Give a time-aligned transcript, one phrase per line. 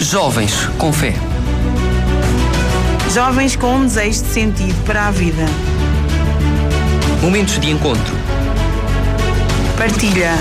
[0.00, 1.14] Jovens com fé.
[3.12, 5.44] Jovens com um desejo de sentido para a vida.
[7.22, 8.14] Momentos de encontro.
[9.78, 10.32] Partilha.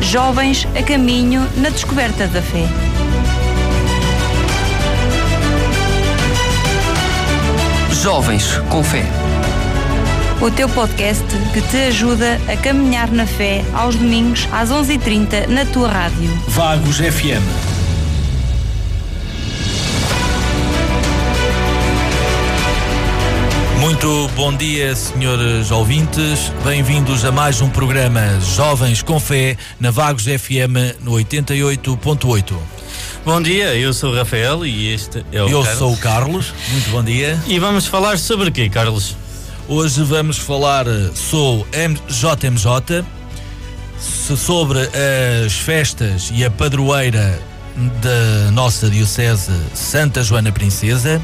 [0.00, 2.66] Jovens a caminho na descoberta da fé.
[8.02, 9.04] Jovens com fé.
[10.40, 15.64] O teu podcast que te ajuda a caminhar na fé aos domingos às 11h30 na
[15.66, 16.30] tua rádio.
[16.48, 17.42] Vagos FM.
[23.80, 26.52] Muito bom dia, senhores ouvintes.
[26.64, 28.20] Bem-vindos a mais um programa
[28.56, 32.54] Jovens com Fé na Vagos FM no 88.8.
[33.24, 35.78] Bom dia, eu sou o Rafael e este é o Eu Carlos.
[35.78, 36.54] sou o Carlos.
[36.72, 37.38] Muito bom dia.
[37.46, 39.16] E vamos falar sobre o quê, Carlos?
[39.70, 41.66] Hoje vamos falar, eh, sou
[42.08, 43.04] JMJ,
[43.98, 44.78] sobre
[45.44, 47.38] as festas e a padroeira
[48.00, 51.22] da nossa Diocese Santa Joana Princesa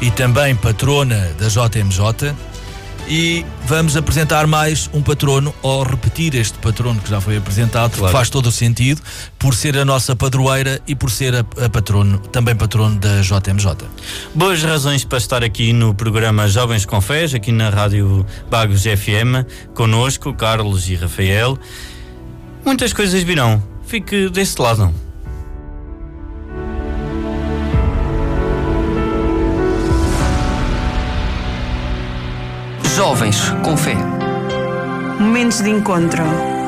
[0.00, 2.34] e também patrona da JMJ.
[3.14, 7.98] E vamos apresentar mais um patrono, ou repetir este patrono que já foi apresentado, que
[7.98, 8.10] Claro.
[8.10, 9.02] faz todo o sentido,
[9.38, 13.86] por ser a nossa padroeira e por ser a, a patrono, também patrono da JMJ.
[14.34, 19.44] Boas razões para estar aqui no programa Jovens com Fés, aqui na Rádio Bagos FM,
[19.74, 21.58] conosco, Carlos e Rafael.
[22.64, 23.62] Muitas coisas virão.
[23.86, 24.90] Fique deste lado.
[33.12, 33.94] Jovens com fé.
[35.20, 36.61] Momentos de encontro.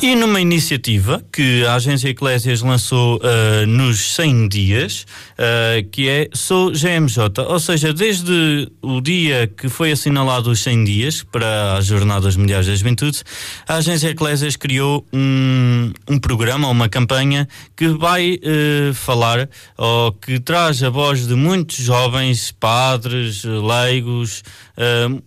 [0.00, 5.04] E numa iniciativa que a Agência Eclésias lançou ah, nos 100 dias,
[5.36, 10.84] ah, que é Sou GMJ, ou seja, desde o dia que foi assinalado os 100
[10.84, 13.24] dias para as Jornadas Mundiais da Juventude,
[13.66, 20.38] a Agência Eclésias criou um, um programa, uma campanha que vai eh, falar ou que
[20.38, 24.44] traz a voz de muitos jovens, padres, leigos,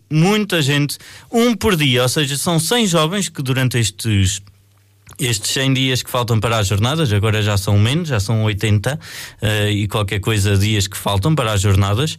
[0.09, 0.97] muita gente,
[1.29, 4.41] um por dia, ou seja, são 100 jovens que durante estes
[5.26, 9.00] estes 100 dias que faltam para as jornadas, agora já são menos, já são 80
[9.42, 12.18] eh, e qualquer coisa dias que faltam para as jornadas.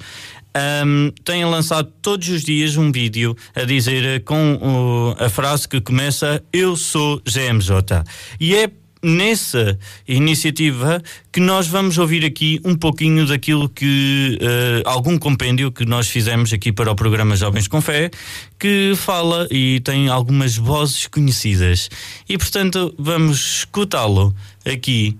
[0.85, 5.67] Um, têm lançado todos os dias um vídeo a dizer eh, com o- a frase
[5.67, 8.05] que começa Eu sou GMJ.
[8.39, 8.71] E é
[9.03, 11.03] nessa iniciativa
[11.33, 16.53] que nós vamos ouvir aqui um pouquinho daquilo que eh, algum compêndio que nós fizemos
[16.53, 18.11] aqui para o programa Jovens com Fé
[18.59, 21.89] que fala e tem algumas vozes conhecidas
[22.29, 25.17] e portanto vamos escutá-lo aqui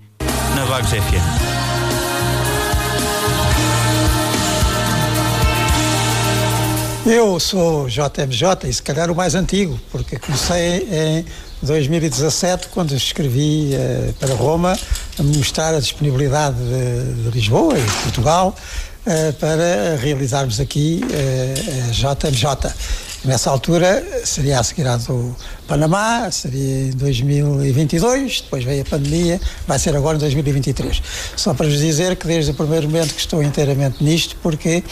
[0.55, 1.63] na Vagos FM.
[7.05, 11.25] Eu sou JMJ e se calhar o mais antigo, porque comecei em
[11.63, 14.77] 2017, quando escrevi eh, para Roma,
[15.17, 18.55] a mostrar a disponibilidade de, de Lisboa e de Portugal
[19.05, 21.53] eh, para realizarmos aqui eh,
[21.87, 22.73] a JMJ.
[23.25, 25.33] Nessa altura seria a seguir do
[25.65, 31.01] Panamá, seria em 2022, depois veio a pandemia, vai ser agora em 2023.
[31.37, 34.83] Só para vos dizer que desde o primeiro momento que estou inteiramente nisto, porque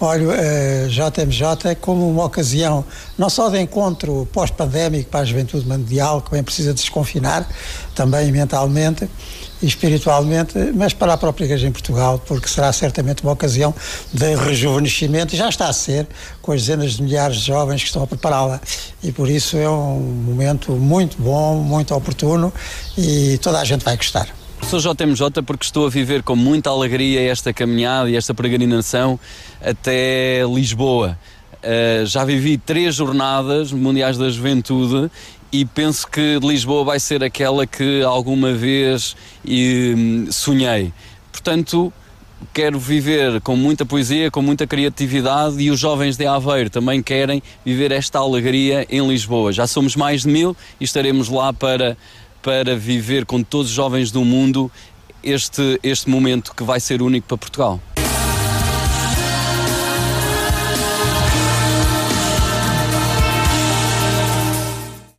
[0.00, 2.84] olho a JMJ como uma ocasião
[3.16, 7.48] não só de encontro pós-pandémico para a juventude mundial, que bem precisa desconfinar,
[7.94, 9.08] também mentalmente
[9.62, 13.74] e espiritualmente, mas para a própria Igreja em Portugal, porque será certamente uma ocasião
[14.12, 16.06] de rejuvenescimento, e já está a ser,
[16.42, 18.60] com as dezenas de milhares de jovens que estão a prepará-la.
[19.02, 22.52] E por isso é um momento muito bom, muito oportuno
[22.98, 24.28] e toda a gente vai gostar.
[24.68, 29.18] Sou JMJ porque estou a viver com muita alegria esta caminhada e esta peregrinação
[29.62, 31.16] até Lisboa.
[31.62, 35.08] Uh, já vivi três jornadas mundiais da juventude
[35.52, 39.14] e penso que Lisboa vai ser aquela que alguma vez
[39.46, 40.92] hum, sonhei.
[41.30, 41.92] Portanto,
[42.52, 47.40] quero viver com muita poesia, com muita criatividade e os jovens de Aveiro também querem
[47.64, 49.52] viver esta alegria em Lisboa.
[49.52, 51.96] Já somos mais de mil e estaremos lá para,
[52.46, 54.70] para viver com todos os jovens do mundo
[55.20, 57.80] este, este momento que vai ser único para Portugal.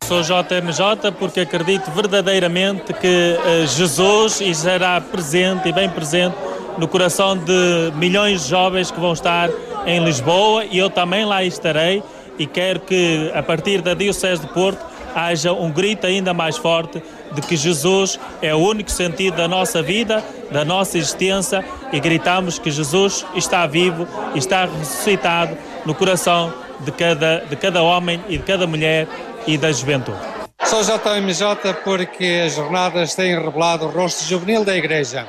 [0.04, 6.34] Sou JMJ porque acredito verdadeiramente que eh, Jesus estará presente e bem presente
[6.78, 9.50] no coração de milhões de jovens que vão estar
[9.84, 12.02] em Lisboa e eu também lá estarei
[12.38, 14.82] e quero que a partir da Diocese de Porto
[15.14, 17.02] haja um grito ainda mais forte
[17.32, 22.58] de que Jesus é o único sentido da nossa vida, da nossa existência e gritamos
[22.58, 28.44] que Jesus está vivo está ressuscitado no coração de cada, de cada homem e de
[28.44, 29.06] cada mulher
[29.46, 30.18] e da juventude.
[30.64, 35.26] Sou JMJ porque as jornadas têm revelado o rosto juvenil da Igreja.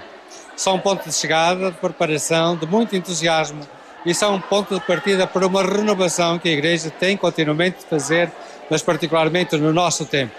[0.55, 3.61] São um ponto de chegada, de preparação, de muito entusiasmo
[4.05, 7.85] e são um ponto de partida para uma renovação que a Igreja tem continuamente de
[7.85, 8.31] fazer,
[8.69, 10.33] mas particularmente no nosso tempo.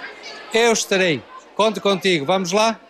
[0.52, 1.22] Eu estarei.
[1.54, 2.24] Conto contigo.
[2.24, 2.80] Vamos lá?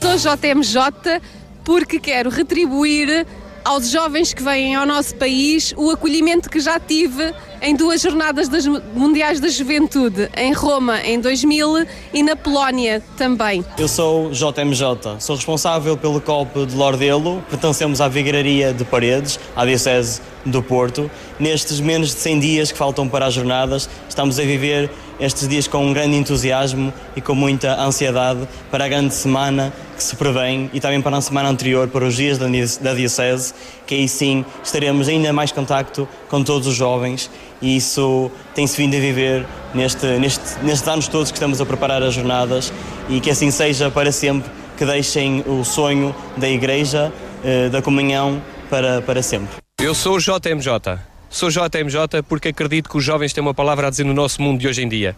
[0.00, 1.20] Sou JMJ
[1.64, 3.26] porque quero retribuir
[3.64, 8.48] aos jovens que vêm ao nosso país o acolhimento que já tive em duas jornadas
[8.48, 13.64] das Mundiais da Juventude, em Roma em 2000 e na Polónia também.
[13.78, 19.64] Eu sou JMJ, sou responsável pelo COP de Lordelo, pertencemos à Vigararia de Paredes, à
[19.64, 21.08] Diocese do Porto.
[21.38, 24.90] Nestes menos de 100 dias que faltam para as jornadas, estamos a viver
[25.22, 28.40] estes dias com um grande entusiasmo e com muita ansiedade
[28.70, 32.16] para a grande semana que se prevém e também para a semana anterior, para os
[32.16, 33.54] dias da Diocese,
[33.86, 37.30] que aí sim estaremos ainda mais contacto com todos os jovens
[37.60, 42.02] e isso tem-se vindo a viver neste, neste, nestes anos todos que estamos a preparar
[42.02, 42.72] as jornadas
[43.08, 47.12] e que assim seja para sempre, que deixem o sonho da Igreja,
[47.44, 49.56] eh, da comunhão, para, para sempre.
[49.78, 51.11] Eu sou JMJ.
[51.32, 54.60] Sou JMJ porque acredito que os jovens têm uma palavra a dizer no nosso mundo
[54.60, 55.16] de hoje em dia.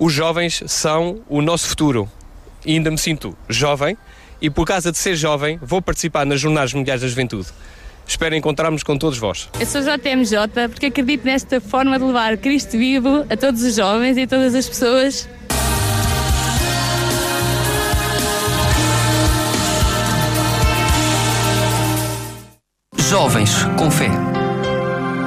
[0.00, 2.10] Os jovens são o nosso futuro.
[2.66, 3.96] E ainda me sinto jovem
[4.42, 7.46] e por causa de ser jovem vou participar nas Jornadas Mundiais da Juventude.
[8.04, 9.48] Espero encontrarmos com todos vós.
[9.58, 14.16] Eu sou JMJ porque acredito nesta forma de levar Cristo vivo a todos os jovens
[14.16, 15.28] e a todas as pessoas.
[22.98, 24.33] Jovens com fé.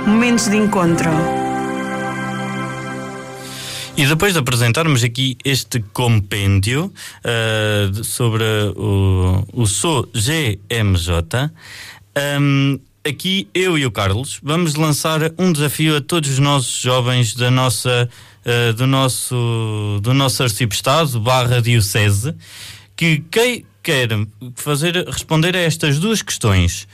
[0.08, 1.10] Momentos de encontro.
[3.98, 6.94] E depois de apresentarmos aqui este compêndio
[7.26, 8.46] uh, sobre
[8.78, 11.52] o, o SO GMJ,
[12.40, 17.36] um, aqui eu e o Carlos vamos lançar um desafio a todos os nossos jovens
[17.36, 18.10] da nossa,
[18.46, 22.34] uh, do, nosso, do nosso arcebistado barra diocese
[22.96, 24.08] que quem quer
[24.56, 26.88] fazer, responder a estas duas questões.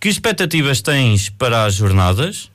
[0.00, 2.48] Que expectativas tens para as jornadas?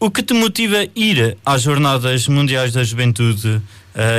[0.00, 3.62] O que te motiva a ir às Jornadas Mundiais da Juventude uh,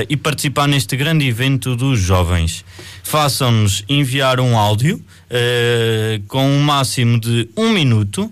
[0.07, 2.63] e participar neste grande evento dos jovens?
[3.03, 8.31] Façam-nos enviar um áudio uh, com um máximo de um minuto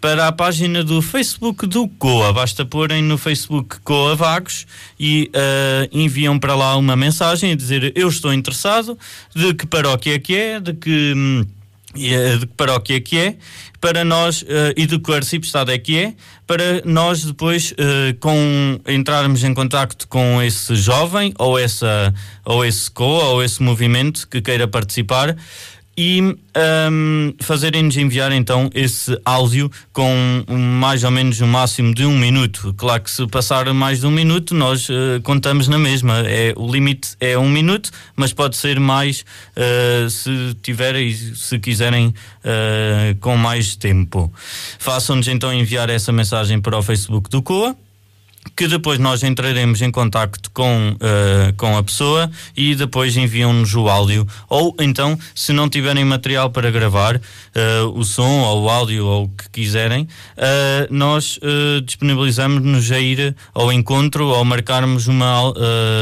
[0.00, 2.32] para a página do Facebook do COA.
[2.32, 4.66] Basta porem no Facebook COA Vagos
[5.00, 8.96] e uh, enviam para lá uma mensagem a dizer eu estou interessado,
[9.34, 11.44] de que paróquia é que é, de que, hum,
[11.94, 13.36] de que paróquia é que é,
[13.80, 14.46] para nós, uh,
[14.76, 16.14] e de que arcebispo é que é,
[16.46, 22.12] para nós depois uh, com, entrarmos em contacto com esse jovem ou, essa,
[22.44, 25.36] ou esse COA ou esse movimento que queira participar
[26.00, 32.16] e um, fazerem-nos enviar então esse áudio com mais ou menos um máximo de um
[32.16, 32.72] minuto.
[32.76, 36.20] Claro que se passar mais de um minuto, nós uh, contamos na mesma.
[36.20, 39.24] É, o limite é um minuto, mas pode ser mais
[39.56, 44.32] uh, se tiverem, se quiserem, uh, com mais tempo.
[44.78, 47.76] Façam-nos então enviar essa mensagem para o Facebook do COA
[48.56, 53.88] que depois nós entraremos em contacto com, uh, com a pessoa e depois enviam-nos o
[53.88, 54.26] áudio.
[54.48, 57.20] Ou então, se não tiverem material para gravar, uh,
[57.94, 61.38] o som ou o áudio ou o que quiserem, uh, nós
[61.84, 65.54] disponibilizamos-nos a ir ao encontro ou marcarmos uma uh,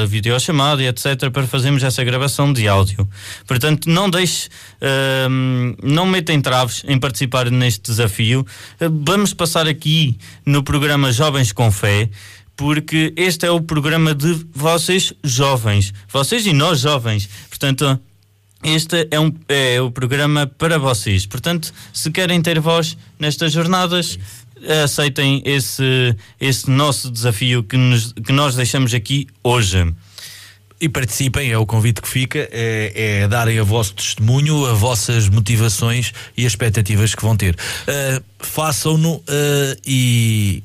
[0.07, 1.31] videochamada e etc.
[1.31, 3.09] para fazermos essa gravação de áudio.
[3.47, 4.49] Portanto, não deixe,
[5.83, 8.47] não metem traves em participar neste desafio.
[8.81, 12.09] vamos passar aqui no programa Jovens com Fé
[12.57, 17.29] porque este é o programa de vocês jovens, vocês e nós jovens.
[17.49, 18.01] Portanto,
[18.65, 21.27] este é, um, é o programa para vocês.
[21.27, 24.19] Portanto, se querem ter voz nestas jornadas,
[24.83, 29.93] aceitem esse, esse nosso desafio que, nos, que nós deixamos aqui hoje.
[30.79, 35.29] E participem, é o convite que fica, é, é darem a vosso testemunho, as vossas
[35.29, 37.55] motivações e as expectativas que vão ter.
[37.55, 39.23] Uh, Façam-no uh,
[39.87, 40.63] e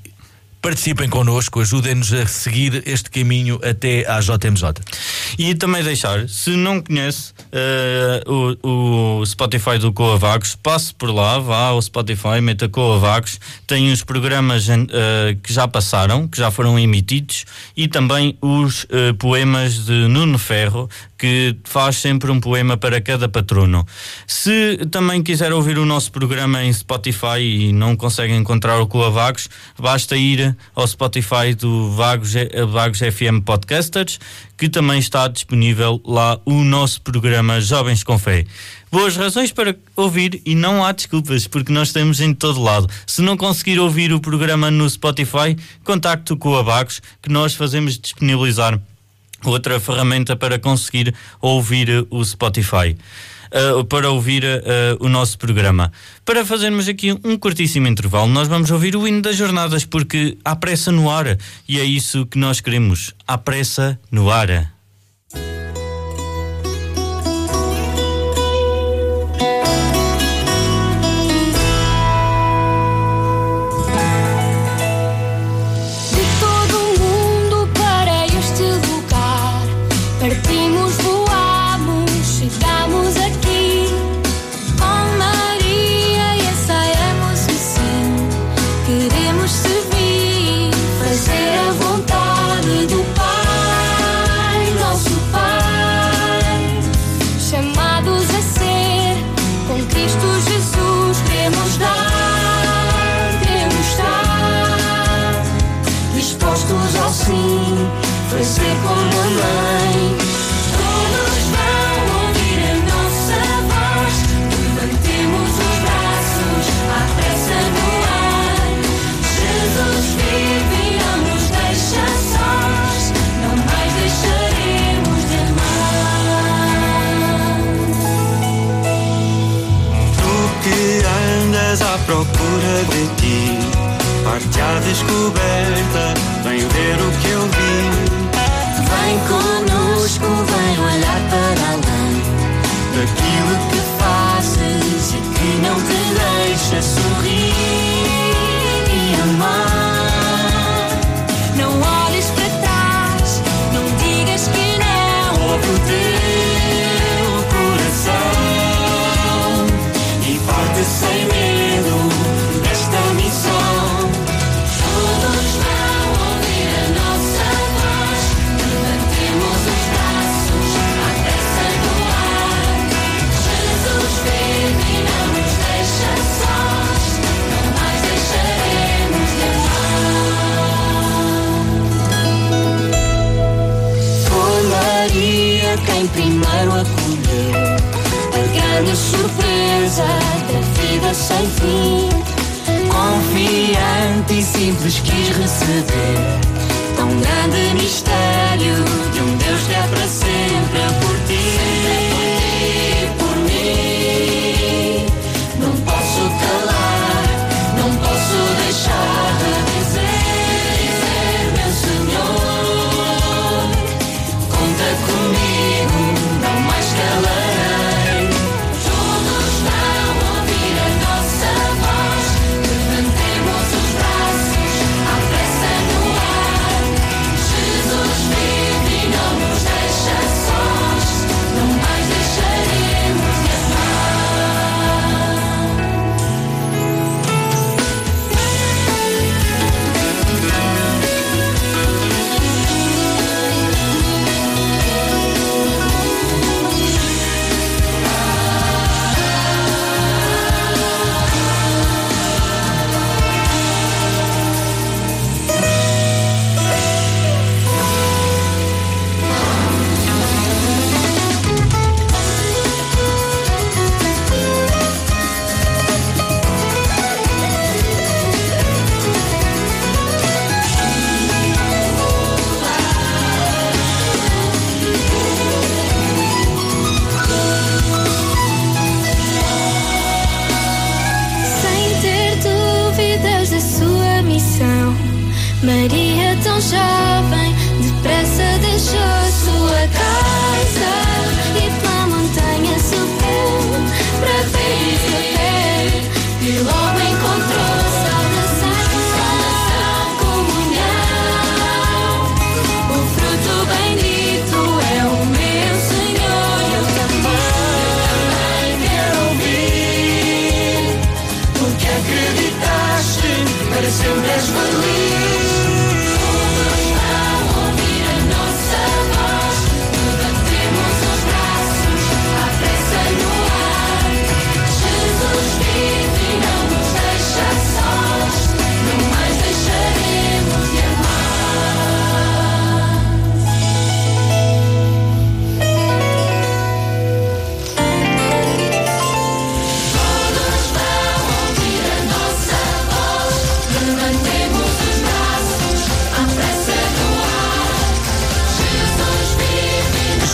[0.62, 4.74] participem connosco, ajudem-nos a seguir este caminho até à JMJ.
[5.38, 11.40] E também deixar, se não conhece uh, o, o, Spotify do Coavagos, passe por lá,
[11.40, 14.72] vá ao Spotify, meta Coavagos, tem os programas uh,
[15.42, 20.88] que já passaram, que já foram emitidos, e também os uh, poemas de Nuno Ferro,
[21.18, 23.86] que faz sempre um poema para cada patrono.
[24.28, 29.48] Se também quiser ouvir o nosso programa em Spotify e não consegue encontrar o Coavagos,
[29.78, 32.34] basta ir ao Spotify do Vagos,
[32.70, 34.20] Vagos FM Podcasters,
[34.58, 38.46] que também está disponível lá o nosso programa Jovens com Fé.
[38.92, 42.90] Boas razões para ouvir e não há desculpas, porque nós temos em todo lado.
[43.08, 47.98] Se não conseguir ouvir o programa no Spotify, contacte com a Vagos, que nós fazemos
[47.98, 48.80] disponibilizar
[49.44, 52.96] outra ferramenta para conseguir ouvir o Spotify
[53.52, 55.92] uh, para ouvir uh, o nosso programa.
[56.26, 60.56] Para fazermos aqui um curtíssimo intervalo, nós vamos ouvir o hino das jornadas, porque há
[60.56, 63.14] pressa no ar e é isso que nós queremos.
[63.28, 64.81] Há pressa no ar.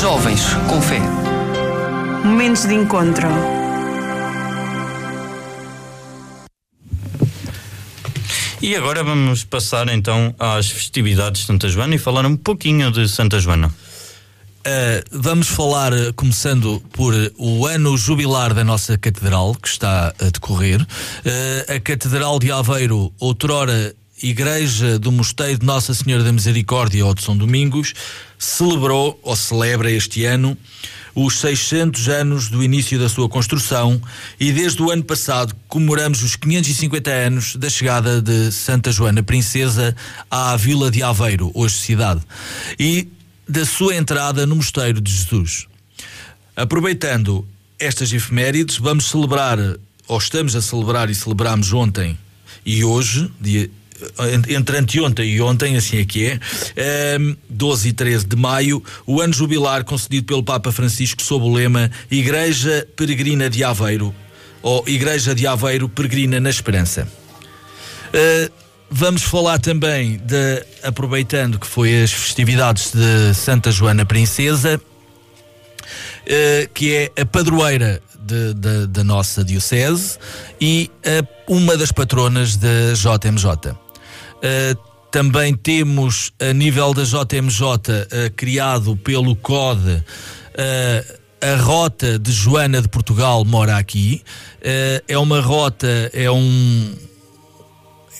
[0.07, 1.01] Jovens com Fé.
[2.23, 3.27] Momentos de encontro.
[8.61, 13.09] E agora vamos passar então às festividades de Santa Joana e falar um pouquinho de
[13.09, 13.67] Santa Joana.
[13.67, 20.13] Uh, vamos falar, uh, começando por uh, o ano jubilar da nossa Catedral, que está
[20.21, 20.81] a decorrer.
[20.81, 27.13] Uh, a Catedral de Aveiro, outrora Igreja do Mosteiro de Nossa Senhora da Misericórdia ou
[27.13, 27.93] de São Domingos,
[28.37, 30.57] celebrou ou celebra este ano
[31.13, 34.01] os 600 anos do início da sua construção
[34.39, 39.95] e desde o ano passado comemoramos os 550 anos da chegada de Santa Joana Princesa
[40.29, 42.21] à Vila de Aveiro, hoje cidade,
[42.79, 43.07] e
[43.47, 45.67] da sua entrada no Mosteiro de Jesus.
[46.55, 47.47] Aproveitando
[47.79, 49.57] estas efemérides, vamos celebrar,
[50.07, 52.17] ou estamos a celebrar e celebramos ontem
[52.65, 53.69] e hoje, dia
[54.49, 56.39] entre anteontem e ontem, assim é que é,
[57.15, 61.53] ehm, 12 e 13 de maio, o ano jubilar concedido pelo Papa Francisco sob o
[61.53, 64.13] lema Igreja Peregrina de Aveiro,
[64.61, 67.07] ou Igreja de Aveiro Peregrina na Esperança.
[68.07, 68.51] Uh,
[68.89, 76.93] vamos falar também de, aproveitando que foi as festividades de Santa Joana Princesa, uh, que
[76.93, 78.01] é a padroeira
[78.89, 80.17] da nossa Diocese
[80.59, 83.86] e uh, uma das patronas da JMJ.
[84.37, 92.31] Uh, também temos, a nível da JMJ, uh, criado pelo CODE, uh, a rota de
[92.31, 94.21] Joana de Portugal mora aqui.
[94.59, 96.95] Uh, é uma rota, é um,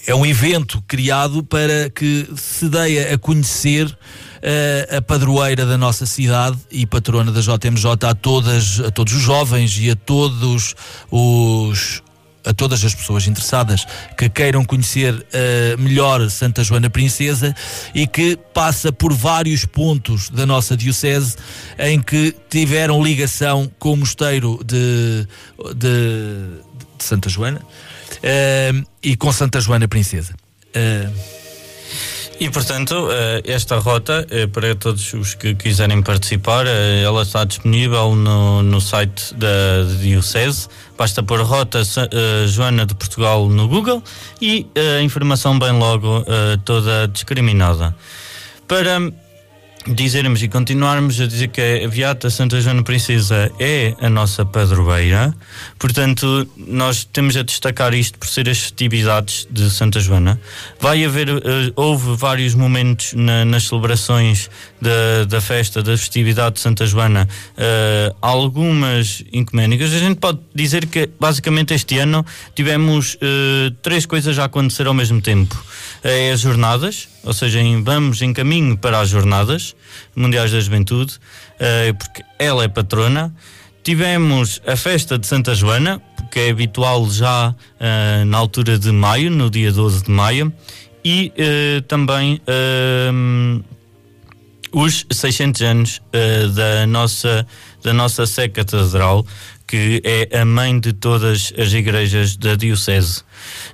[0.07, 3.95] é um evento criado para que se dê a conhecer
[4.41, 9.21] eh, a padroeira da nossa cidade e patrona da JMJ a, todas, a todos os
[9.21, 10.75] jovens e a todos
[11.11, 12.03] os
[12.47, 13.85] a todas as pessoas interessadas
[14.17, 17.55] que queiram conhecer eh, melhor Santa Joana Princesa
[17.93, 21.35] e que passa por vários pontos da nossa diocese
[21.77, 25.27] em que tiveram ligação com o mosteiro de,
[25.75, 26.61] de,
[26.97, 27.61] de Santa Joana
[28.23, 28.71] eh,
[29.03, 30.33] e com Santa Joana Princesa.
[30.73, 31.09] Eh,
[32.39, 37.43] E portanto, eh, esta rota, eh, para todos os que quiserem participar, eh, ela está
[37.43, 40.67] disponível no, no site da Diocese.
[40.95, 41.81] Basta pôr Rota
[42.47, 44.03] Joana de Portugal no Google
[44.39, 46.25] e a informação bem logo
[46.65, 47.95] toda discriminada.
[48.67, 48.99] Para
[49.87, 55.33] dizermos e continuarmos a dizer que a Beata Santa Joana Princesa é a nossa padroeira,
[55.79, 60.39] portanto, nós temos a destacar isto por ser as festividades de Santa Joana.
[60.79, 64.49] Vai haver, eh, houve vários momentos na- nas celebrações
[64.81, 69.93] da, da festa, da festividade de Santa Joana, eh, algumas encoménicas.
[69.93, 74.93] A gente pode dizer que, basicamente, este ano tivemos eh, três coisas a acontecer ao
[74.93, 75.55] mesmo tempo.
[76.03, 79.75] É as jornadas, ou seja, em- vamos em caminho para as jornadas
[80.15, 81.19] mundiais da juventude,
[81.59, 83.33] eh, porque ela é patrona.
[83.83, 89.29] Tivemos a festa de Santa Joana, que é habitual já eh, na altura de maio,
[89.29, 90.51] no dia 12 de maio,
[91.03, 93.61] e eh, também ehm,
[94.71, 96.01] os 600 anos
[96.55, 97.47] da nossa
[97.83, 99.25] da nossa Sé Catedral,
[99.67, 103.23] que é a mãe de todas as igrejas da Diocese.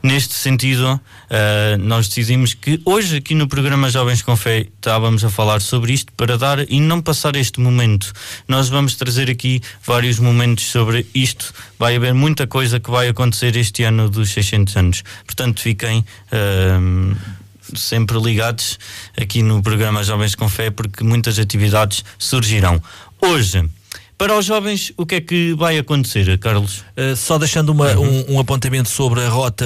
[0.01, 5.29] Neste sentido, eh, nós decidimos que hoje, aqui no programa Jovens com Fé, estávamos a
[5.29, 8.11] falar sobre isto para dar e não passar este momento.
[8.47, 11.53] Nós vamos trazer aqui vários momentos sobre isto.
[11.77, 15.03] Vai haver muita coisa que vai acontecer este ano dos 600 anos.
[15.25, 16.03] Portanto, fiquem.
[16.31, 17.13] ehm,
[17.75, 18.77] sempre ligados
[19.17, 22.81] aqui no programa Jovens com Fé, porque muitas atividades surgirão.
[23.21, 23.63] Hoje,
[24.17, 26.79] para os jovens, o que é que vai acontecer, Carlos?
[26.97, 29.65] Uh, só deixando uma- um, um apontamento sobre a rota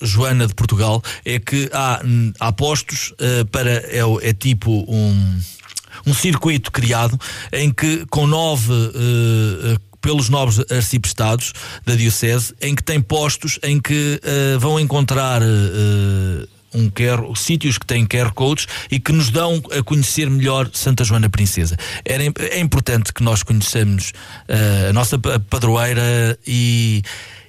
[0.00, 3.70] Joana de Portugal, é que há, hum, há postos uh, para.
[3.70, 5.40] É, é tipo um,
[6.06, 7.18] um circuito criado
[7.52, 8.72] em que, com nove.
[8.72, 11.52] uh, uh, pelos novos arciprestados
[11.86, 17.78] da Diocese, em que tem postos em que uh, vão encontrar uh, um QR, sítios
[17.78, 21.76] que têm QR codes e que nos dão a conhecer melhor Santa Joana Princesa.
[22.04, 24.10] É importante que nós conheçamos
[24.48, 27.02] uh, a nossa pa- padroeira e,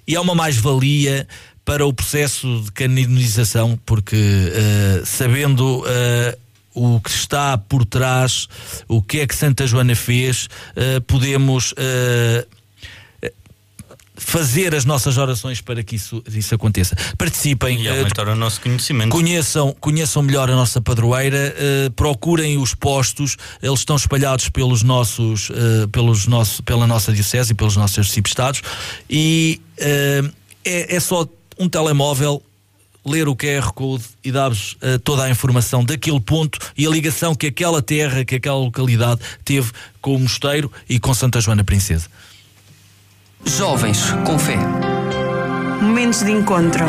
[0.07, 1.27] e é uma mais-valia
[1.65, 6.37] para o processo de canonização, porque uh, sabendo uh,
[6.75, 8.47] o que está por trás,
[8.87, 10.49] o que é que Santa Joana fez,
[11.05, 11.73] podemos
[14.15, 16.95] fazer as nossas orações para que isso, isso aconteça.
[17.17, 17.81] Participem.
[17.81, 19.09] E aumentar o nosso conhecimento.
[19.09, 25.49] Conheçam, conheçam melhor a nossa padroeira, eh, procurem os postos, eles estão espalhados pelos nossos,
[25.49, 28.61] eh, pelos nosso, pela nossa diocese e pelos nossos arciprestados
[29.09, 30.23] e é,
[30.63, 31.27] é só
[31.59, 32.41] um telemóvel
[33.05, 37.35] ler o QR Code e dar-vos eh, toda a informação daquele ponto e a ligação
[37.35, 39.71] que aquela terra, que aquela localidade teve
[40.01, 42.07] com o mosteiro e com Santa Joana Princesa.
[43.45, 44.57] Jovens com fé.
[45.81, 46.85] Momentos de encontro.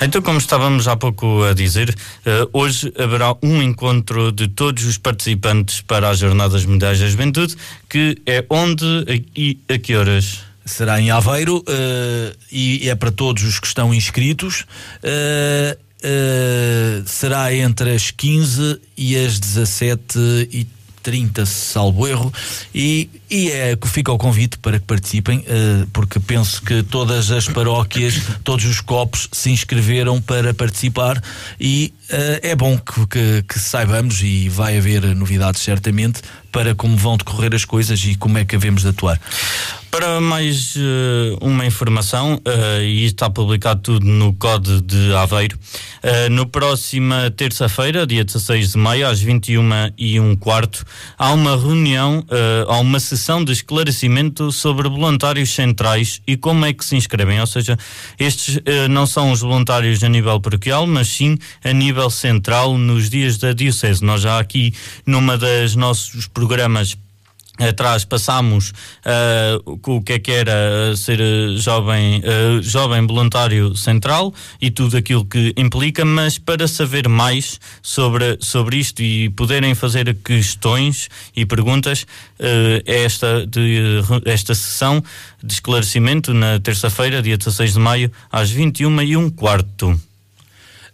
[0.00, 4.98] Então, como estávamos há pouco a dizer, eh, hoje haverá um encontro de todos os
[4.98, 7.56] participantes para as Jornadas Mundiais da Juventude,
[7.88, 10.40] que é onde e a que horas?
[10.64, 14.64] Será em Aveiro eh, e é para todos os que estão inscritos.
[15.02, 15.76] Eh,
[17.06, 20.66] será entre as 15 e as 17 e
[21.06, 22.32] 30, salvo erro,
[22.74, 27.30] e, e é que fica o convite para que participem, eh, porque penso que todas
[27.30, 31.22] as paróquias, todos os copos se inscreveram para participar
[31.60, 36.96] e eh, é bom que, que, que saibamos e vai haver novidades certamente para como
[36.96, 39.20] vão decorrer as coisas e como é que havemos de atuar.
[39.90, 45.58] Para mais eh, uma informação, eh, e está publicado tudo no Código de Aveiro,
[46.02, 50.84] eh, no próxima terça-feira, dia 16 de maio, às 21 e um quarto,
[51.16, 56.74] há uma reunião, eh, há uma sessão de esclarecimento sobre voluntários centrais e como é
[56.74, 57.40] que se inscrevem.
[57.40, 57.78] Ou seja,
[58.18, 58.58] estes
[58.90, 63.52] não são os voluntários a nível paroquial, mas sim a nível central nos dias da
[63.52, 64.04] Diocese.
[64.04, 64.74] Nós já aqui,
[65.06, 66.45] numa das nossos programas
[67.58, 74.32] atrás passámos uh, o que é que era ser uh, jovem, uh, jovem voluntário central
[74.60, 80.14] e tudo aquilo que implica, mas para saber mais sobre, sobre isto e poderem fazer
[80.16, 85.02] questões e perguntas, uh, esta, de, esta sessão
[85.42, 89.98] de esclarecimento na terça-feira, dia 16 de maio, às 21 e um quarto.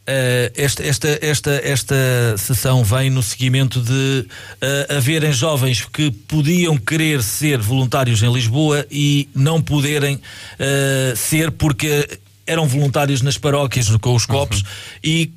[0.03, 1.95] Uh, esta, esta, esta, esta
[2.37, 8.85] sessão vem no seguimento de uh, haverem jovens que podiam querer ser voluntários em Lisboa
[8.91, 14.65] e não poderem uh, ser porque eram voluntários nas paróquias com os copos
[15.05, 15.31] e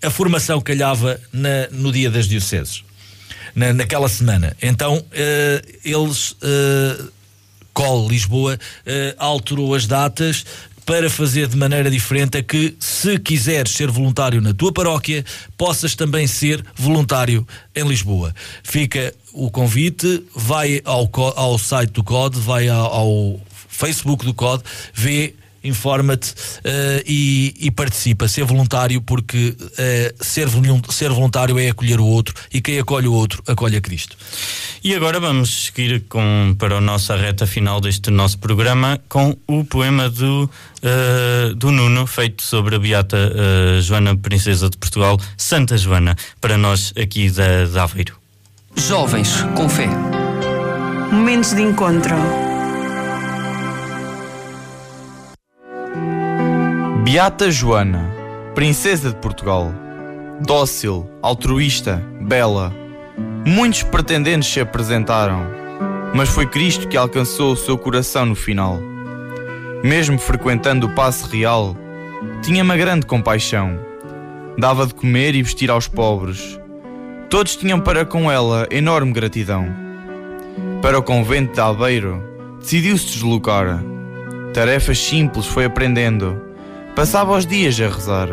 [0.00, 2.84] a formação calhava na, no dia das dioceses,
[3.54, 4.56] na, naquela semana.
[4.62, 5.04] Então
[5.84, 6.34] eles,
[7.74, 8.58] Col Lisboa,
[9.18, 10.44] alterou as datas
[10.86, 15.24] para fazer de maneira diferente a que, se quiseres ser voluntário na tua paróquia,
[15.58, 18.32] possas também ser voluntário em Lisboa.
[18.62, 24.62] Fica o convite, vai ao, ao site do COD, vai ao, ao Facebook do COD,
[24.94, 25.34] vê
[25.66, 30.48] informa-te eh, e, e participa, ser voluntário, porque eh, ser,
[30.90, 34.16] ser voluntário é acolher o outro e quem acolhe o outro acolhe a Cristo.
[34.82, 39.64] E agora vamos seguir com, para a nossa reta final deste nosso programa com o
[39.64, 40.48] poema do,
[40.82, 43.16] eh, do Nuno, feito sobre a Beata
[43.82, 48.16] Joana, Princesa de Portugal, Santa Joana, para nós aqui da, da Aveiro.
[48.76, 49.88] Jovens com fé.
[51.10, 52.45] Momentos de encontro.
[57.06, 58.12] Beata Joana,
[58.52, 59.72] Princesa de Portugal.
[60.44, 62.74] Dócil, altruísta, bela.
[63.46, 65.46] Muitos pretendentes se apresentaram,
[66.12, 68.80] mas foi Cristo que alcançou o seu coração no final.
[69.84, 71.76] Mesmo frequentando o passe real,
[72.42, 73.78] tinha uma grande compaixão.
[74.58, 76.58] Dava de comer e vestir aos pobres.
[77.30, 79.68] Todos tinham para com ela enorme gratidão.
[80.82, 82.20] Para o convento de Albeiro,
[82.58, 83.80] decidiu-se deslocar.
[84.52, 86.45] Tarefas simples foi aprendendo.
[86.96, 88.28] Passava os dias a rezar.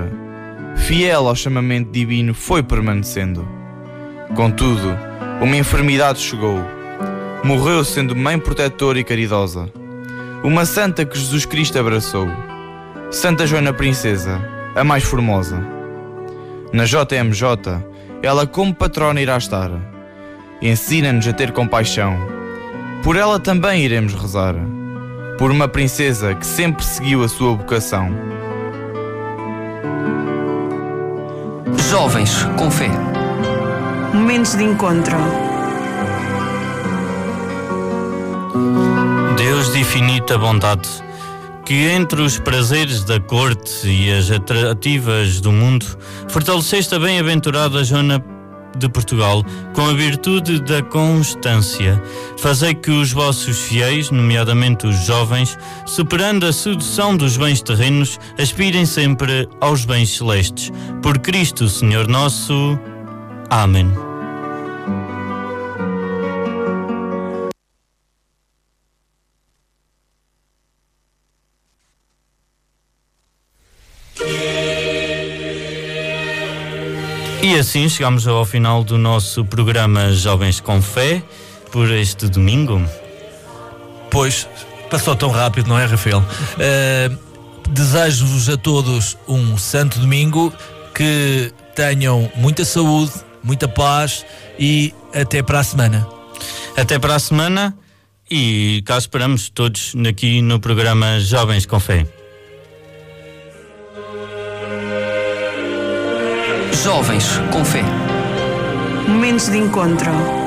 [0.78, 3.46] Fiel ao chamamento divino foi permanecendo.
[4.38, 4.98] Contudo,
[5.42, 6.64] uma enfermidade chegou.
[7.44, 9.70] Morreu sendo mãe protetora e caridosa.
[10.46, 12.26] Uma santa que Jesus Cristo abraçou.
[13.12, 14.40] Santa Joana Princesa,
[14.74, 15.62] a mais formosa.
[16.72, 17.84] Na JMJ,
[18.22, 19.72] ela como patrona irá estar.
[20.62, 22.18] Ensina-nos a ter compaixão.
[23.04, 24.56] Por ela também iremos rezar.
[25.38, 28.34] Por uma princesa que sempre seguiu a sua vocação.
[31.94, 32.90] Jovens com fé.
[34.16, 35.16] Momentos de encontro.
[39.38, 40.90] Deus de infinita bondade,
[41.64, 45.86] que entre os prazeres da corte e as atrativas do mundo,
[46.30, 48.20] fortaleceste a bem-aventurada Joana
[48.78, 52.02] de Portugal com a virtude da constância.
[52.38, 58.86] Fazei que os vossos fiéis, nomeadamente os jovens, superando a sedução dos bens terrenos, aspirem
[58.86, 60.72] sempre aos bens celestes.
[61.02, 62.78] Por Cristo, Senhor nosso.
[63.50, 64.13] Amém.
[77.44, 81.22] E assim chegamos ao final do nosso programa Jovens com Fé
[81.74, 82.82] por este domingo.
[84.10, 84.48] Pois,
[84.90, 86.20] passou tão rápido, não é, Rafael?
[86.20, 87.34] Uh,
[87.70, 90.54] Desejo-vos a todos um santo domingo,
[90.96, 93.12] que tenham muita saúde,
[93.44, 94.26] muita paz
[94.58, 96.08] e até para a semana.
[96.78, 97.78] Até para a semana
[98.32, 102.08] e cá esperamos todos aqui no programa Jovens com Fé.
[106.74, 107.84] Jovens com Fé.
[109.08, 110.43] Momentos de encontro.